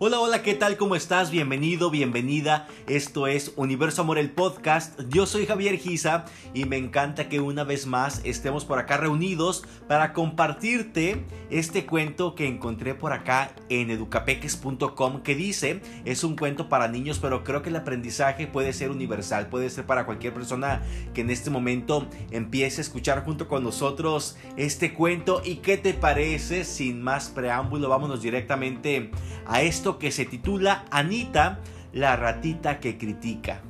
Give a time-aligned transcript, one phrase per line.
[0.00, 0.76] Hola, hola, ¿qué tal?
[0.76, 1.30] ¿Cómo estás?
[1.30, 2.66] Bienvenido, bienvenida.
[2.88, 5.00] Esto es Universo Amor el podcast.
[5.08, 9.62] Yo soy Javier Giza y me encanta que una vez más estemos por acá reunidos
[9.86, 16.68] para compartirte este cuento que encontré por acá en educapeques.com que dice, es un cuento
[16.68, 20.82] para niños, pero creo que el aprendizaje puede ser universal, puede ser para cualquier persona
[21.14, 25.40] que en este momento empiece a escuchar junto con nosotros este cuento.
[25.44, 26.64] ¿Y qué te parece?
[26.64, 29.12] Sin más preámbulo, vámonos directamente
[29.46, 31.60] a esto que se titula Anita,
[31.92, 33.62] la ratita que critica.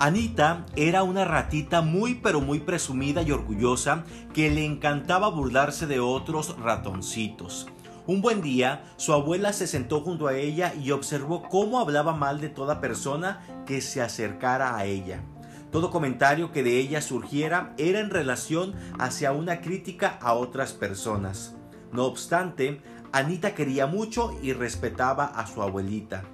[0.00, 5.98] Anita era una ratita muy pero muy presumida y orgullosa que le encantaba burlarse de
[5.98, 7.66] otros ratoncitos.
[8.06, 12.40] Un buen día, su abuela se sentó junto a ella y observó cómo hablaba mal
[12.40, 15.20] de toda persona que se acercara a ella.
[15.70, 21.56] Todo comentario que de ella surgiera era en relación hacia una crítica a otras personas.
[21.92, 22.80] No obstante,
[23.12, 26.24] Anita quería mucho y respetaba a su abuelita.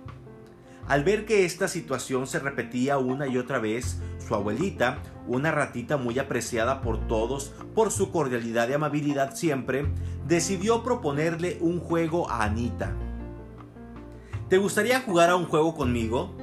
[0.87, 5.97] Al ver que esta situación se repetía una y otra vez, su abuelita, una ratita
[5.97, 9.87] muy apreciada por todos por su cordialidad y amabilidad siempre,
[10.27, 12.93] decidió proponerle un juego a Anita.
[14.49, 16.35] ¿Te gustaría jugar a un juego conmigo?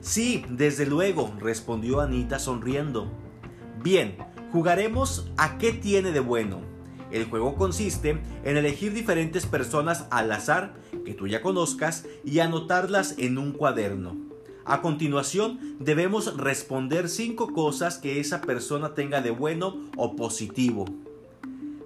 [0.00, 3.12] Sí, desde luego, respondió Anita sonriendo.
[3.82, 4.16] Bien,
[4.52, 6.73] jugaremos a qué tiene de bueno.
[7.14, 13.14] El juego consiste en elegir diferentes personas al azar que tú ya conozcas y anotarlas
[13.18, 14.16] en un cuaderno.
[14.64, 20.86] A continuación debemos responder cinco cosas que esa persona tenga de bueno o positivo.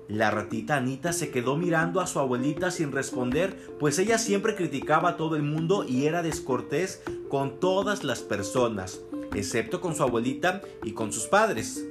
[0.08, 5.10] La ratita Anita se quedó mirando a su abuelita sin responder, pues ella siempre criticaba
[5.10, 9.00] a todo el mundo y era descortés con todas las personas,
[9.34, 11.84] excepto con su abuelita y con sus padres.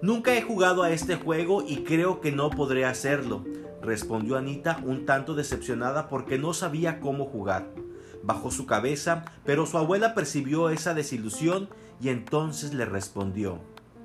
[0.00, 3.44] Nunca he jugado a este juego y creo que no podré hacerlo,
[3.82, 7.68] respondió Anita un tanto decepcionada porque no sabía cómo jugar.
[8.22, 11.68] Bajó su cabeza, pero su abuela percibió esa desilusión
[12.00, 13.60] y entonces le respondió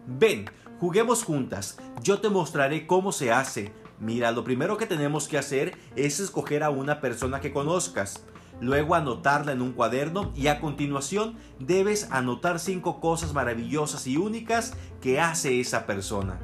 [0.08, 0.46] Ven,
[0.80, 3.72] juguemos juntas, yo te mostraré cómo se hace.
[4.00, 8.26] Mira, lo primero que tenemos que hacer es escoger a una persona que conozcas
[8.62, 14.74] luego anotarla en un cuaderno y a continuación debes anotar cinco cosas maravillosas y únicas
[15.02, 16.40] que hace esa persona.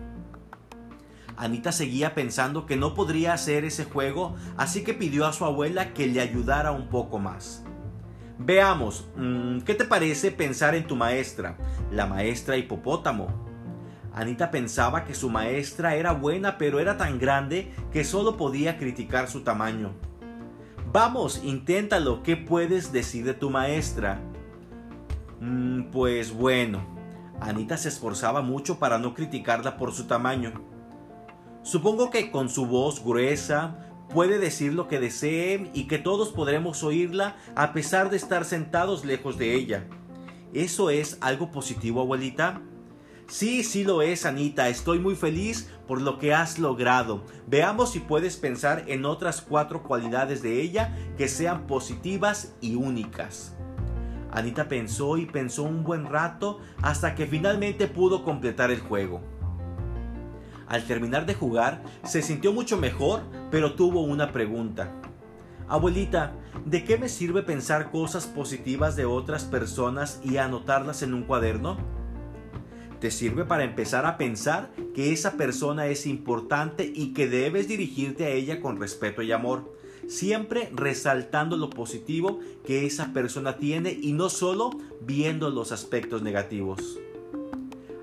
[1.38, 5.94] Anita seguía pensando que no podría hacer ese juego, así que pidió a su abuela
[5.94, 7.64] que le ayudara un poco más.
[8.38, 11.58] Veamos, mm, ¿qué te parece pensar en tu maestra,
[11.92, 13.28] la maestra hipopótamo?
[14.14, 19.30] Anita pensaba que su maestra era buena, pero era tan grande que solo podía criticar
[19.30, 19.94] su tamaño.
[20.92, 22.24] Vamos, inténtalo.
[22.24, 24.20] ¿Qué puedes decir de tu maestra?
[25.40, 26.82] Mm, pues bueno,
[27.40, 30.52] Anita se esforzaba mucho para no criticarla por su tamaño.
[31.62, 36.84] Supongo que con su voz gruesa puede decir lo que desee y que todos podremos
[36.84, 39.86] oírla a pesar de estar sentados lejos de ella.
[40.54, 42.64] ¿Eso es algo positivo, abuelita?
[43.30, 44.70] Sí, sí lo es, Anita.
[44.70, 47.26] Estoy muy feliz por lo que has logrado.
[47.46, 53.56] Veamos si puedes pensar en otras cuatro cualidades de ella que sean positivas y únicas.
[54.32, 59.22] Anita pensó y pensó un buen rato hasta que finalmente pudo completar el juego.
[60.68, 64.92] Al terminar de jugar, se sintió mucho mejor, pero tuvo una pregunta.
[65.68, 66.34] Abuelita,
[66.66, 71.99] ¿de qué me sirve pensar cosas positivas de otras personas y anotarlas en un cuaderno?
[73.00, 78.26] Te sirve para empezar a pensar que esa persona es importante y que debes dirigirte
[78.26, 79.74] a ella con respeto y amor,
[80.08, 84.72] siempre resaltando lo positivo que esa persona tiene y no solo
[85.02, 87.00] viendo los aspectos negativos.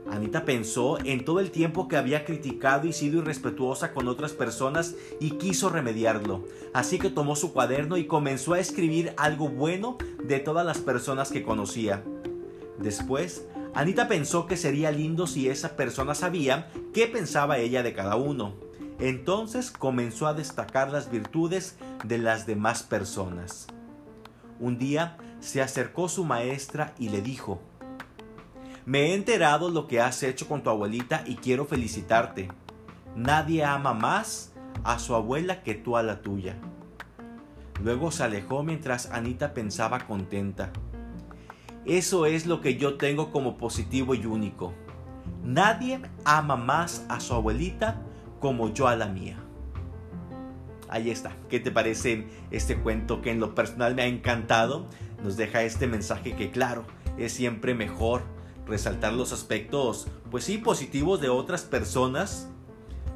[0.09, 4.95] Anita pensó en todo el tiempo que había criticado y sido irrespetuosa con otras personas
[5.21, 6.45] y quiso remediarlo.
[6.73, 11.31] Así que tomó su cuaderno y comenzó a escribir algo bueno de todas las personas
[11.31, 12.03] que conocía.
[12.79, 13.47] Después
[13.77, 18.55] Anita pensó que sería lindo si esa persona sabía qué pensaba ella de cada uno.
[18.99, 23.67] Entonces comenzó a destacar las virtudes de las demás personas.
[24.59, 27.61] Un día se acercó su maestra y le dijo,
[28.87, 32.49] Me he enterado lo que has hecho con tu abuelita y quiero felicitarte.
[33.15, 36.57] Nadie ama más a su abuela que tú a la tuya.
[37.83, 40.73] Luego se alejó mientras Anita pensaba contenta.
[41.87, 44.75] Eso es lo que yo tengo como positivo y único.
[45.45, 48.03] Nadie ama más a su abuelita
[48.41, 49.39] como yo a la mía.
[50.89, 51.37] Ahí está.
[51.49, 54.87] ¿Qué te parece este cuento que en lo personal me ha encantado?
[55.23, 56.85] Nos deja este mensaje que claro,
[57.19, 58.23] es siempre mejor
[58.67, 62.49] resaltar los aspectos, pues sí, positivos de otras personas,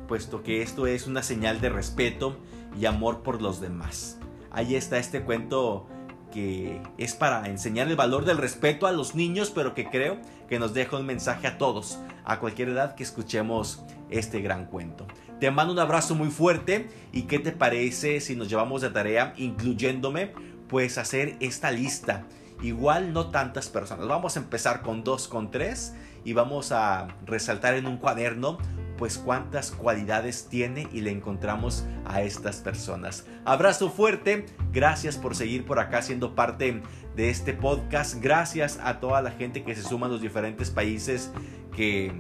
[0.06, 2.36] puesto que esto es una señal de respeto
[2.78, 4.18] y amor por los demás.
[4.52, 5.88] ahí está este cuento
[6.30, 10.18] que es para enseñar el valor del respeto a los niños, pero que creo
[10.48, 15.06] que nos deja un mensaje a todos, a cualquier edad que escuchemos este gran cuento.
[15.38, 19.32] Te mando un abrazo muy fuerte y qué te parece si nos llevamos de tarea,
[19.36, 20.32] incluyéndome,
[20.68, 22.26] pues hacer esta lista.
[22.62, 25.94] Igual no tantas personas, vamos a empezar con dos, con tres
[26.24, 28.58] y vamos a resaltar en un cuaderno
[29.00, 33.24] pues cuántas cualidades tiene y le encontramos a estas personas.
[33.46, 36.82] Abrazo fuerte, gracias por seguir por acá siendo parte
[37.16, 41.30] de este podcast, gracias a toda la gente que se suma a los diferentes países
[41.74, 42.12] que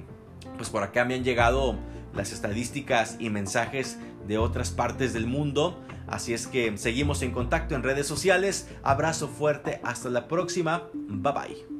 [0.56, 1.78] pues por acá me han llegado
[2.14, 5.78] las estadísticas y mensajes de otras partes del mundo.
[6.06, 8.68] Así es que seguimos en contacto en redes sociales.
[8.82, 10.88] Abrazo fuerte, hasta la próxima.
[10.94, 11.79] Bye bye.